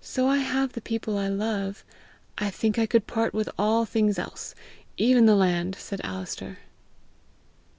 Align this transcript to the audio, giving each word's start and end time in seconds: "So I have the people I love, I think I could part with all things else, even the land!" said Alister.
"So 0.00 0.28
I 0.28 0.38
have 0.38 0.72
the 0.72 0.80
people 0.80 1.18
I 1.18 1.28
love, 1.28 1.84
I 2.38 2.48
think 2.48 2.78
I 2.78 2.86
could 2.86 3.06
part 3.06 3.34
with 3.34 3.50
all 3.58 3.84
things 3.84 4.18
else, 4.18 4.54
even 4.96 5.26
the 5.26 5.36
land!" 5.36 5.74
said 5.78 6.00
Alister. 6.02 6.60